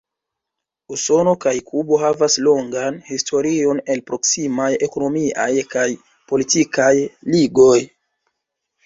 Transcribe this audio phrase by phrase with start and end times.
[0.93, 5.85] Usono kaj Kubo havas longan historion el proksimaj ekonomiaj kaj
[6.33, 6.89] politikaj
[7.35, 7.77] ligoj.